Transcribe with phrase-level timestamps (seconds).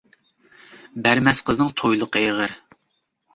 [1.07, 2.57] بەرمەس قىزنىڭ تويلۇقى ئېغىر.